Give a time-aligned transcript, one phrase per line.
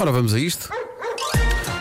[0.00, 0.70] Ora, vamos a isto.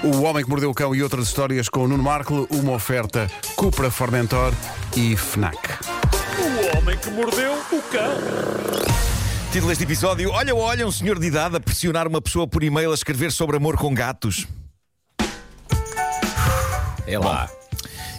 [0.03, 3.31] O Homem que Mordeu o Cão e outras histórias com o Nuno Marco, uma oferta
[3.55, 4.53] Cupra Formentor
[4.93, 5.57] e FNAC.
[6.37, 8.11] O homem que mordeu o cão.
[9.53, 12.91] Título deste episódio: Olha, olha, um senhor de idade a pressionar uma pessoa por e-mail
[12.91, 14.45] a escrever sobre amor com gatos.
[17.07, 17.49] É lá.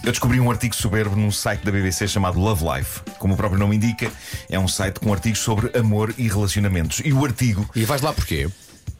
[0.03, 3.01] Eu descobri um artigo soberbo num site da BBC chamado Love Life.
[3.19, 4.11] Como o próprio nome indica,
[4.49, 7.03] é um site com artigos sobre amor e relacionamentos.
[7.05, 7.69] E o artigo.
[7.75, 8.49] E vais lá porquê?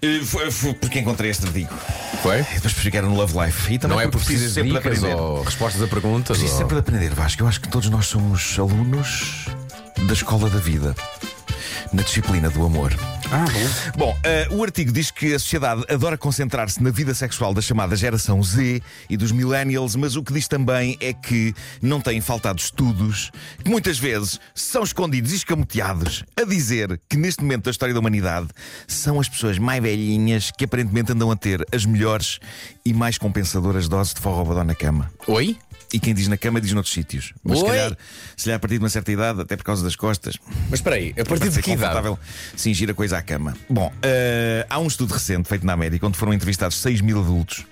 [0.01, 1.73] Eh, Foi, foi porque encontrei este artigo.
[2.21, 2.39] Foi?
[2.39, 3.73] E depois percebi que era no Love Life.
[3.73, 5.15] E também Não é porque de sempre dicas aprender.
[5.15, 6.37] ou respostas a perguntas?
[6.37, 7.41] Preciso ou- sempre de aprender, Vasco.
[7.43, 9.45] Eu acho que todos nós somos alunos
[10.05, 10.95] da escola da vida.
[11.93, 12.93] Na disciplina do amor.
[13.33, 13.97] Ah, bom.
[13.97, 17.95] Bom, eh, o artigo diz que a sociedade adora concentrar-se na vida sexual da chamada
[17.95, 22.59] geração Z e dos millennials, mas o que diz também é que não têm faltado
[22.59, 23.31] estudos
[23.63, 28.01] que muitas vezes são escondidos e escamoteados a dizer que neste momento da história da
[28.01, 28.49] humanidade
[28.85, 32.37] são as pessoas mais velhinhas que aparentemente andam a ter as melhores
[32.85, 35.09] e mais compensadoras doses de forró na cama.
[35.27, 35.57] Oi?
[35.93, 37.33] E quem diz na cama diz noutros sítios.
[37.43, 37.97] Mas se calhar,
[38.37, 40.37] se calhar a partir de uma certa idade, até por causa das costas,
[40.69, 42.17] Mas espera aí, a partir de que idade?
[42.55, 43.55] cingir a coisa à cama.
[43.69, 47.65] Bom, eh, há um estudo recente feito na América onde foram entrevistados 6 mil adultos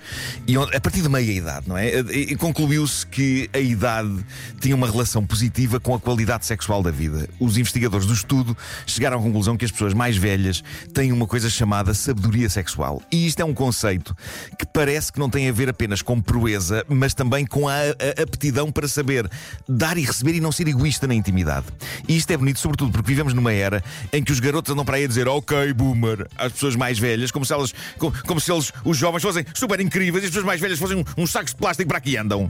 [0.46, 1.90] e onde- a partir de meia idade, não é?
[2.02, 4.14] E, e concluiu-se que a idade
[4.60, 7.30] tinha uma relação positiva com a qualidade sexual da vida.
[7.40, 10.62] Os investigadores do estudo chegaram à conclusão que as pessoas mais velhas
[10.94, 13.02] têm uma coisa chamada sabedoria sexual.
[13.12, 14.16] E isto é um conceito
[14.58, 17.74] que parece que não tem a ver apenas com proeza, mas também com a,
[18.18, 19.30] a aptidão para saber
[19.68, 21.66] dar e receber e não ser egoísta na intimidade.
[22.08, 24.98] E isto é bonito, sobretudo porque vivemos numa era em que os garotos andam para
[24.98, 28.52] aí a dizer ok, boomer, às pessoas mais velhas, como se elas, como, como se
[28.52, 31.52] eles, os jovens, fossem super incríveis e as pessoas mais velhas fossem um- uns sacos
[31.52, 32.50] de plástico para aqui andam.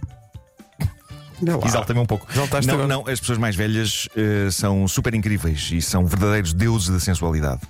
[1.65, 2.27] Exalta-me um pouco.
[2.67, 6.99] Não, não, as pessoas mais velhas eh, são super incríveis e são verdadeiros deuses da
[6.99, 7.61] sensualidade.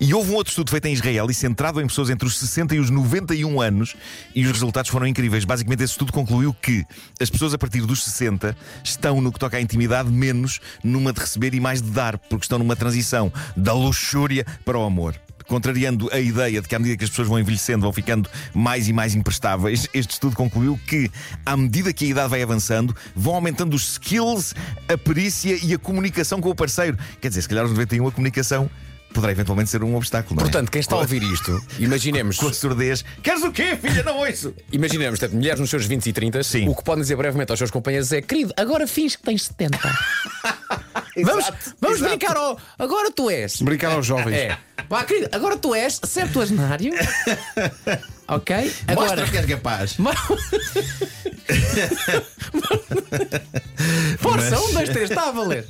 [0.00, 2.74] E houve um outro estudo feito em Israel e centrado em pessoas entre os 60
[2.74, 3.96] e os 91 anos,
[4.34, 5.44] e os resultados foram incríveis.
[5.44, 6.84] Basicamente, esse estudo concluiu que
[7.20, 11.20] as pessoas a partir dos 60 estão, no que toca à intimidade, menos numa de
[11.20, 15.14] receber e mais de dar, porque estão numa transição da luxúria para o amor.
[15.46, 18.88] Contrariando a ideia de que, à medida que as pessoas vão envelhecendo, vão ficando mais
[18.88, 21.08] e mais imprestáveis, este estudo concluiu que,
[21.44, 24.54] à medida que a idade vai avançando, vão aumentando os skills,
[24.88, 26.98] a perícia e a comunicação com o parceiro.
[27.20, 28.68] Quer dizer, se calhar aos 91 a comunicação
[29.16, 30.36] poderá eventualmente ser um obstáculo.
[30.36, 30.50] Não é?
[30.50, 33.04] Portanto, quem está a ouvir isto, imaginemos, com a surdez.
[33.22, 34.02] Queres o quê, filha?
[34.02, 34.54] Não ouço!
[34.70, 36.68] imaginemos, portanto, mulheres nos seus 20 e 30, Sim.
[36.68, 39.78] o que podem dizer brevemente aos seus companheiros é: querido, agora finge que tens 70.
[41.24, 41.44] vamos
[41.80, 42.16] vamos exato.
[42.16, 42.58] brincar ao.
[42.78, 43.60] Agora tu és.
[43.62, 44.34] Brincar aos jovens.
[44.36, 44.58] É.
[44.88, 46.92] Vá, querido, agora tu és septuagenário.
[48.28, 48.72] ok?
[48.86, 49.08] Agora.
[49.08, 49.96] Mostra que és capaz.
[54.18, 55.66] Força, Mas- um, dois, três, está a valer.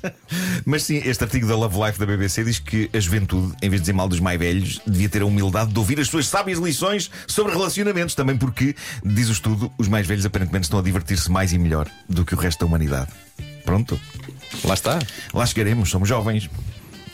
[0.64, 3.80] Mas sim, este artigo da Love Life da BBC diz que a juventude, em vez
[3.80, 6.58] de dizer mal dos mais velhos, devia ter a humildade de ouvir as suas sábias
[6.58, 8.14] lições sobre relacionamentos.
[8.14, 8.74] Também porque,
[9.04, 12.34] diz o estudo, os mais velhos aparentemente estão a divertir-se mais e melhor do que
[12.34, 13.10] o resto da humanidade.
[13.64, 14.00] Pronto,
[14.64, 14.98] Lá está.
[15.32, 16.48] lá chegaremos, somos jovens.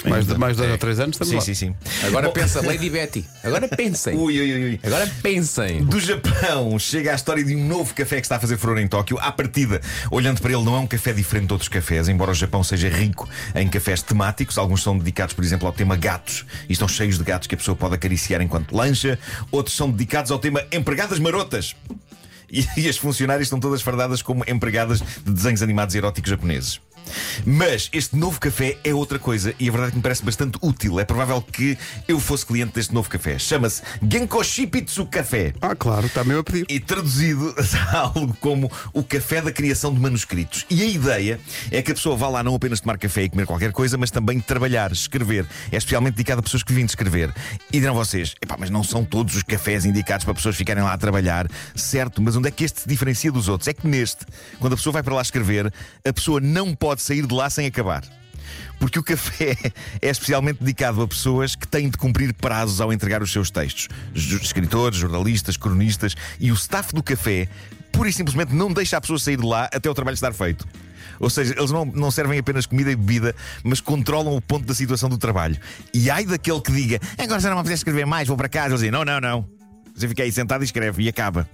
[0.05, 1.43] Mais de, mais de dois ou três anos estamos Sim, lá.
[1.43, 1.75] sim, sim.
[2.09, 3.25] Agora Bom, pensa, Lady Betty.
[3.45, 4.17] Agora pensem.
[4.17, 4.81] Ui, ui, ui, ui.
[4.83, 5.85] Agora pensem.
[5.85, 8.89] Do Japão chega a história de um novo café que está a fazer furor em
[8.89, 9.17] Tóquio.
[9.21, 12.35] À partida, olhando para ele, não é um café diferente de outros cafés, embora o
[12.35, 14.59] Japão seja rico em cafés temáticos.
[14.59, 17.59] Alguns são dedicados, por exemplo, ao tema gatos e estão cheios de gatos que a
[17.59, 19.17] pessoa pode acariciar enquanto lancha.
[19.53, 21.77] Outros são dedicados ao tema empregadas marotas.
[22.51, 26.81] E, e as funcionárias estão todas fardadas como empregadas de desenhos animados eróticos japoneses.
[27.45, 30.59] Mas este novo café é outra coisa e a verdade é que me parece bastante
[30.63, 31.01] útil.
[31.01, 31.77] É provável que
[32.07, 33.39] eu fosse cliente deste novo café.
[33.39, 35.53] Chama-se Genkoshi Pitsu Café.
[35.61, 36.67] Ah, claro, está mesmo a pedir.
[36.69, 37.55] E traduzido
[37.93, 40.67] a algo como o café da criação de manuscritos.
[40.71, 43.47] E a ideia é que a pessoa vá lá não apenas tomar café e comer
[43.47, 45.47] qualquer coisa, mas também trabalhar, escrever.
[45.71, 47.33] É especialmente dedicado a pessoas que vêm de escrever.
[47.73, 50.93] E dirão vocês, epá, mas não são todos os cafés indicados para pessoas ficarem lá
[50.93, 51.49] a trabalhar.
[51.75, 53.69] Certo, mas onde é que este se diferencia dos outros?
[53.69, 54.27] É que neste,
[54.59, 55.73] quando a pessoa vai para lá escrever,
[56.05, 58.03] a pessoa não pode sair de lá sem acabar.
[58.79, 59.57] Porque o café
[60.03, 63.89] é especialmente dedicado a pessoas que têm de cumprir prazos ao entregar os seus textos.
[64.15, 66.17] Escritores, jornalistas, cronistas.
[66.41, 67.49] E o staff do café,
[67.93, 70.67] pura e simplesmente, não deixa a pessoa sair de lá até o trabalho estar feito.
[71.21, 74.75] Ou seja, eles não, não servem apenas comida e bebida, mas controlam o ponto da
[74.75, 75.57] situação do trabalho.
[75.95, 78.71] E ai daquele que diga, agora já não me apetece escrever mais, vou para casa.
[78.71, 79.49] Eles dizem, não, não, não.
[79.95, 81.49] Você fica aí sentado e escreve e acaba.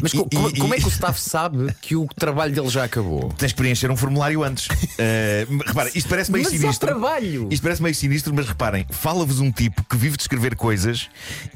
[0.00, 2.54] Mas co- E- como, e- como é e- que o staff sabe que o trabalho
[2.54, 3.28] dele já acabou?
[3.36, 4.68] Tens que preencher um formulário antes.
[4.98, 6.88] Eh, repara, isto parece meio Mas sinistro.
[6.88, 7.48] trabalho.
[7.50, 11.08] Isto parece meio sinistro, mas reparem, fala-vos um tipo que vive de escrever coisas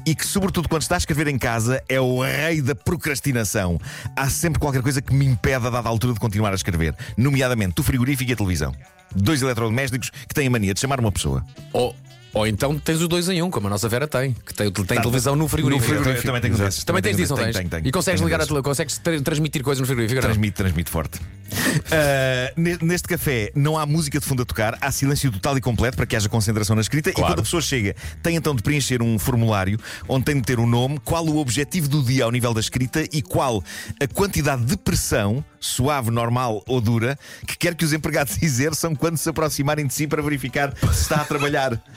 [0.05, 3.79] e que, sobretudo quando está a escrever em casa, é o rei da procrastinação.
[4.15, 7.79] Há sempre qualquer coisa que me impede a dada altura de continuar a escrever, nomeadamente
[7.79, 8.73] o frigorífico e a televisão.
[9.15, 11.43] Dois eletrodomésticos que têm a mania de chamar uma pessoa.
[11.73, 11.93] Oh,
[12.33, 14.85] Ou então tens os dois em um, como a nossa Vera tem, que tem, tem
[14.85, 15.93] Tá, televisão no frigorífico.
[15.93, 16.83] Eu também- também tenho desses.
[16.83, 17.55] Também tens disso, não tens?
[17.55, 17.87] tenho, tenho.
[17.87, 18.49] E consegues ligar a desses.
[18.53, 20.21] tele, consegues tra- transmitir coisas no frigorífico?
[20.21, 21.19] Transmite, transmite forte.
[22.55, 25.97] Ne- neste café não há música de fundo a tocar, há silêncio total e completo
[25.97, 27.11] para que haja concentração na escrita.
[27.11, 27.27] Claro.
[27.27, 30.59] E quando a pessoa chega, tem então de preencher um formulário onde tem de ter
[30.59, 33.63] o nome, qual o objetivo do dia ao nível da escrita e qual
[34.01, 37.17] a quantidade de pressão, suave, normal ou dura,
[37.47, 41.21] que quer que os empregados exerçam quando se aproximarem de si para verificar se está
[41.21, 41.79] a trabalhar.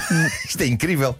[0.48, 1.16] Isto é incrível.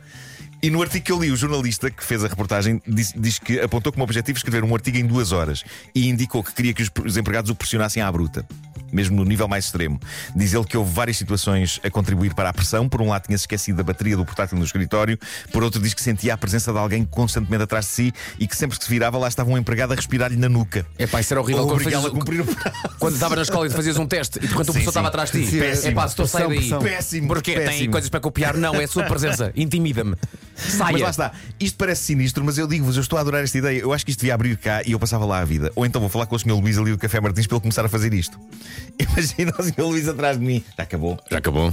[0.62, 3.60] E no artigo que eu li, o jornalista que fez a reportagem diz, diz que
[3.60, 5.64] apontou como objetivo escrever um artigo em duas horas
[5.94, 8.46] e indicou que queria que os, os empregados o pressionassem à bruta.
[8.92, 10.00] Mesmo no nível mais extremo.
[10.34, 12.88] Diz ele que houve várias situações a contribuir para a pressão.
[12.88, 15.18] Por um lado, tinha-se esquecido da bateria do portátil no escritório.
[15.52, 18.56] Por outro, diz que sentia a presença de alguém constantemente atrás de si e que
[18.56, 20.86] sempre que se virava, lá estava um empregado a respirar-lhe na nuca.
[20.98, 22.46] É pá, isso era horrível quando fazias, a cumprir o
[22.98, 25.46] quando estava na escola e fazias um teste e quando o professor estava atrás de
[25.46, 25.60] ti.
[25.60, 26.58] É pá, estou sai daí.
[26.58, 27.28] Pressão, Péssimo.
[27.28, 27.54] Porquê?
[27.54, 27.92] Tem péssimo.
[27.92, 28.56] coisas para copiar?
[28.56, 29.52] Não, é a sua presença.
[29.56, 30.16] Intimida-me.
[30.56, 30.92] Saia.
[30.92, 33.78] Mas lá está, isto parece sinistro, mas eu digo-vos, eu estou a adorar esta ideia.
[33.78, 35.70] Eu acho que isto devia abrir cá e eu passava lá a vida.
[35.76, 36.52] Ou então vou falar com o Sr.
[36.52, 38.38] Luís ali do Café Martins para ele começar a fazer isto.
[38.98, 39.82] Imagina o Sr.
[39.82, 40.64] Luís atrás de mim.
[40.76, 41.18] Já acabou.
[41.30, 41.72] Já acabou.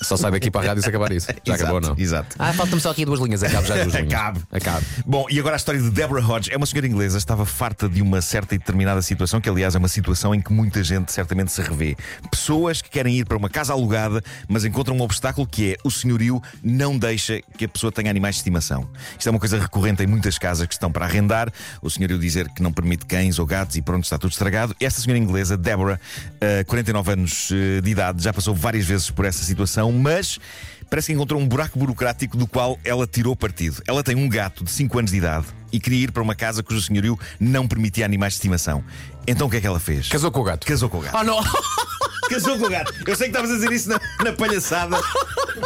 [0.00, 1.26] Só sai daqui para a rádio se acabar isso.
[1.44, 1.94] Já Exato, acabou, não?
[1.98, 2.36] exato.
[2.38, 3.42] Ah, faltam-me só aqui duas linhas.
[3.42, 4.12] Acabe já as duas linhas.
[4.12, 4.40] Acabe.
[4.50, 4.86] Acabe.
[5.06, 6.52] Bom, e agora a história de Deborah Hodge.
[6.52, 9.78] É uma senhora inglesa, estava farta de uma certa e determinada situação, que aliás é
[9.78, 11.96] uma situação em que muita gente certamente se revê.
[12.30, 15.90] Pessoas que querem ir para uma casa alugada, mas encontram um obstáculo que é o
[15.90, 18.88] senhorio não deixa que a pessoa tenha animais de estimação.
[19.18, 21.52] Isto é uma coisa recorrente em muitas casas que estão para arrendar.
[21.82, 24.74] O senhorio dizer que não permite cães ou gatos e pronto, está tudo estragado.
[24.80, 25.98] Esta senhora inglesa, Deborah,
[26.40, 30.38] eh, 49 anos eh, de idade, já passou várias vezes por essa situação, mas
[30.88, 33.82] parece que encontrou um buraco burocrático do qual ela tirou partido.
[33.86, 36.62] Ela tem um gato de 5 anos de idade e queria ir para uma casa
[36.62, 38.82] cujo senhorio não permitia animais de estimação.
[39.26, 40.08] Então o que é que ela fez?
[40.08, 40.66] Casou com o gato.
[40.66, 41.16] Casou com o gato.
[41.16, 41.38] Ah, não!
[42.28, 42.92] Casou com o gato.
[43.06, 45.00] Eu sei que estavas a dizer isso na, na palhaçada,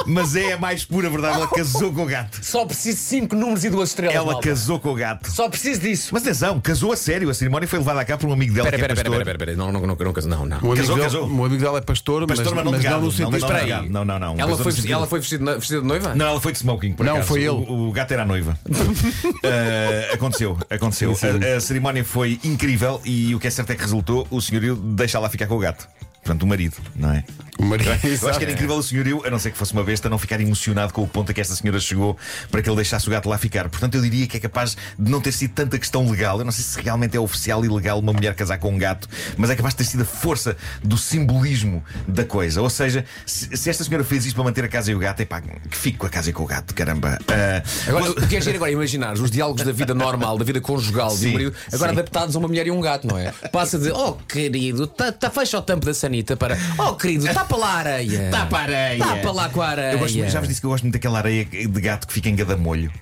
[0.06, 1.36] mas é a mais pura verdade.
[1.36, 2.38] Ela casou com o gato.
[2.44, 4.14] Só preciso de 5 números e duas estrelas.
[4.16, 4.48] Ela malta.
[4.48, 5.30] casou com o gato.
[5.30, 6.10] Só preciso disso.
[6.12, 7.28] Mas atenção, casou a sério.
[7.30, 9.20] A cerimónia foi levada a cá por um amigo dela Espera, que é espera, pastor.
[9.20, 9.66] espera, espera, espera.
[9.66, 10.56] Não, não, não, não, não, não.
[10.56, 11.22] O amigo, Casou, dela, casou.
[11.28, 13.30] o amigo dela é pastor, Pastor, mas mas, não de mas não no Não, sentido.
[13.30, 13.88] não, Espera não, aí.
[13.88, 14.28] não, não, não.
[14.32, 16.14] Ela Casou foi, no sentido- ela foi vestida, vestida de noiva?
[16.14, 17.28] Não, ela foi de smoking, por Não, acaso.
[17.28, 17.50] foi ele.
[17.50, 18.58] O, o gato era a noiva.
[18.68, 21.12] Uh, aconteceu, aconteceu.
[21.12, 24.76] A, a cerimónia foi incrível e o que é certo é que resultou: o senhorio
[24.76, 25.88] deixa lá ficar com o gato.
[26.24, 27.24] Portanto, o marido, não é?
[27.62, 27.90] O marido.
[27.90, 30.18] Eu acho que era incrível o senhorio, a não ser que fosse uma besta, não
[30.18, 32.16] ficar emocionado com o ponto a que esta senhora chegou
[32.50, 33.68] para que ele deixasse o gato lá ficar.
[33.68, 36.38] Portanto, eu diria que é capaz de não ter sido tanta questão legal.
[36.38, 39.08] Eu não sei se realmente é oficial e legal uma mulher casar com um gato,
[39.36, 42.60] mas é capaz de ter sido a força do simbolismo da coisa.
[42.60, 45.20] Ou seja, se, se esta senhora fez isto para manter a casa e o gato,
[45.20, 47.16] é pá, que fique com a casa e com o gato, caramba.
[47.28, 50.44] Ah, Agora, o que é giro agora é imaginar os diálogos da vida normal, da
[50.44, 51.98] vida conjugal de Sim, um marido, agora sim.
[51.98, 53.30] adaptados a uma mulher e um gato, não é?
[53.52, 56.58] Passa a dizer, oh querido, tá, tá, fecha o tampo da sanita para.
[56.78, 58.30] Oh querido, tapa lá a areia.
[58.30, 58.98] Tapa a areia.
[58.98, 59.92] Tapa lá com a areia.
[59.92, 62.12] Eu gosto, muito- já vos disse que eu gosto muito daquela areia de gato que
[62.12, 62.92] fica em gadamolho.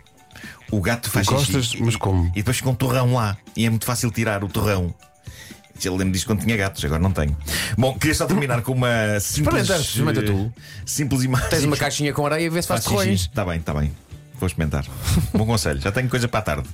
[0.71, 1.67] O gato faz gostas?
[1.67, 2.27] xixi Mas como?
[2.29, 3.37] E depois fica um torrão lá.
[3.57, 4.95] E é muito fácil tirar o torrão.
[5.83, 7.35] Eu lembro disso quando tinha gatos, agora não tenho.
[7.77, 9.63] Bom, queria só terminar com uma simples.
[9.63, 10.53] Experimenta, experimenta tu.
[10.85, 11.49] Simples imagem.
[11.49, 13.23] Tens uma caixinha com areia e vê se faz torrões.
[13.23, 13.91] Está bem, está bem.
[14.41, 14.87] Vou experimentar.
[15.35, 16.69] Bom conselho, já tenho coisa para a tarde.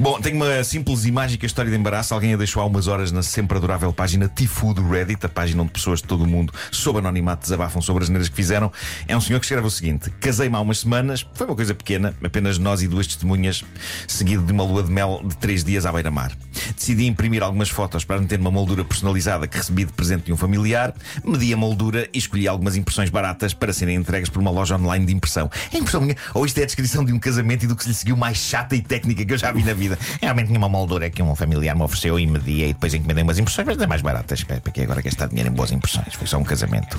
[0.00, 2.12] Bom, tenho uma simples e mágica história de embaraço.
[2.12, 5.62] Alguém a deixou há umas horas na sempre adorável página Tifu do Reddit, a página
[5.62, 8.72] onde pessoas de todo o mundo, sob anonimato, desabafam sobre as neiras que fizeram.
[9.06, 12.12] É um senhor que escreve o seguinte: Casei-me há umas semanas, foi uma coisa pequena,
[12.22, 13.64] apenas nós e duas testemunhas,
[14.08, 16.32] seguido de uma lua de mel de três dias à beira-mar.
[16.74, 20.36] Decidi imprimir algumas fotos para meter numa moldura personalizada que recebi de presente de um
[20.36, 20.92] familiar,
[21.24, 25.06] medi a moldura e escolhi algumas impressões baratas para serem entregues por uma loja online
[25.06, 25.48] de impressão.
[25.72, 27.88] É impressão minha, ou isto é a descrição de um casamento e do que se
[27.88, 29.98] lhe seguiu mais chata e técnica que eu já vi na vida.
[30.20, 33.38] Realmente tinha uma moldura que um familiar me ofereceu e media e depois encomendei umas
[33.38, 34.42] impressões, mas é mais baratas.
[34.44, 36.14] Para para que agora gastar dinheiro em boas impressões?
[36.14, 36.98] Foi só um casamento.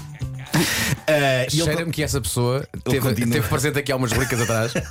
[1.07, 3.33] Ele- Cheira-me que essa pessoa teve, continua.
[3.33, 4.73] teve presente aqui há umas rubricas atrás.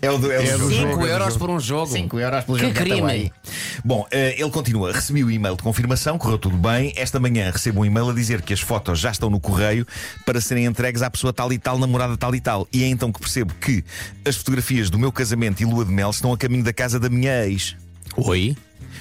[0.00, 0.90] É o do, é o É do do jogo.
[0.92, 0.94] jogo.
[1.02, 1.92] 5 euros por um jogo.
[1.92, 3.32] 5 euros pelo Que jogo crime.
[3.86, 4.92] Bom, eh, ele continua.
[4.92, 6.92] Recebi o e-mail de confirmação, correu tudo bem.
[6.96, 9.86] Esta manhã recebo um e-mail a dizer que as fotos já estão no correio
[10.24, 12.66] para serem entregues à pessoa tal e tal, namorada tal e tal.
[12.72, 13.84] E é então que percebo que
[14.24, 17.08] as fotografias do meu casamento e lua de mel estão a caminho da casa da
[17.08, 17.76] minha ex.
[18.16, 18.56] Oi?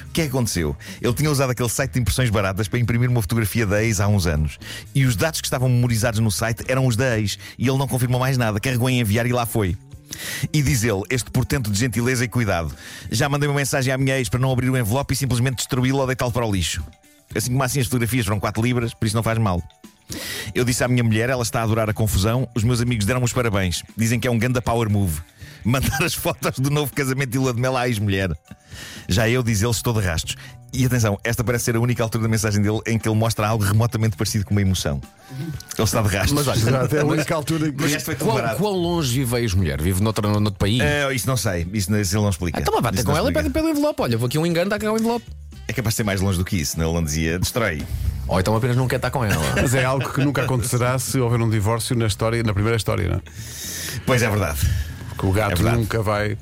[0.07, 0.75] O que é que aconteceu?
[1.01, 4.07] Ele tinha usado aquele site de impressões baratas para imprimir uma fotografia da ex há
[4.07, 4.59] uns anos.
[4.93, 7.39] E os dados que estavam memorizados no site eram os da ex.
[7.57, 8.59] E ele não confirmou mais nada.
[8.59, 9.75] Carregou em enviar e lá foi.
[10.53, 12.75] E diz ele, este portento de gentileza e cuidado.
[13.11, 15.99] Já mandei uma mensagem à minha ex para não abrir o envelope e simplesmente destruí-lo
[15.99, 16.83] ou deitá-lo para o lixo.
[17.33, 19.61] Assim como assim as fotografias foram 4 libras, por isso não faz mal.
[20.53, 22.47] Eu disse à minha mulher, ela está a adorar a confusão.
[22.55, 23.83] Os meus amigos deram-me os parabéns.
[23.97, 25.21] Dizem que é um ganda power move.
[25.65, 28.29] Mandar as fotos do novo casamento de lua de mel à ex-mulher.
[29.09, 30.35] Já eu, diz ele, estou de rastos.
[30.77, 33.47] E atenção, esta parece ser a única altura da mensagem dele em que ele mostra
[33.47, 34.99] algo remotamente parecido com uma emoção.
[35.31, 36.35] Ele está de rastro.
[36.35, 36.59] Mas olha,
[36.97, 37.85] é a única altura que.
[37.87, 39.81] resto foi quão, quão longe vive a ex-mulher?
[39.81, 40.81] Vive noutro, noutro país?
[40.81, 42.59] É, isso não sei, isso, não- isso ele não explica.
[42.59, 44.01] Então, mas bate com ela e pede pelo envelope.
[44.01, 45.25] Olha, vou aqui um engano, está cá o envelope.
[45.67, 46.85] É capaz de ser mais longe do que isso, não?
[46.85, 47.81] Ele não dizia destrói.
[48.27, 49.41] Ou então apenas não quer estar com ela.
[49.59, 53.07] Mas é algo que nunca acontecerá se houver um divórcio na história, na primeira história,
[53.07, 53.21] não é?
[54.05, 54.59] Pois é verdade.
[55.09, 55.77] Porque o gato É verdade.
[55.77, 56.37] nunca vai.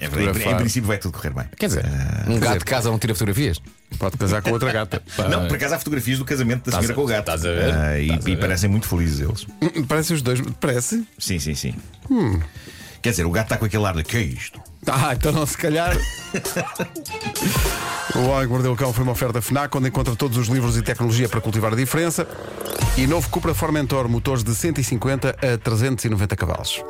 [0.00, 0.42] É verdade.
[0.42, 1.44] Em, em princípio vai tudo correr bem.
[1.56, 1.84] Quer dizer,
[2.26, 3.60] um gato de casa não tira fotografias?
[3.98, 5.02] Pode casar com outra gata.
[5.28, 7.20] Não, por acaso há fotografias do casamento da senhora com o gato.
[7.20, 7.74] estás a ver?
[7.74, 8.38] Ah, e, a e ver?
[8.38, 9.46] parecem muito felizes eles.
[9.86, 10.40] Parece os dois.
[10.60, 11.04] Parece?
[11.18, 11.74] Sim, sim, sim.
[13.02, 14.60] Quer dizer, o gato está com aquele ar de que é isto?
[14.86, 15.96] Ah, então não, se calhar.
[18.14, 20.76] o Homem que Mordeu o Cão foi uma oferta FNAC, onde encontra todos os livros
[20.76, 22.26] e tecnologia para cultivar a diferença.
[22.96, 26.82] E novo Cupra Formentor, motores de 150 a 390 cavalos.